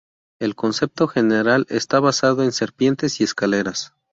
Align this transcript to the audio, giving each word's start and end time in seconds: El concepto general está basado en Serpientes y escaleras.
El 0.39 0.55
concepto 0.55 1.07
general 1.07 1.67
está 1.69 1.99
basado 1.99 2.41
en 2.41 2.53
Serpientes 2.53 3.21
y 3.21 3.23
escaleras. 3.23 3.93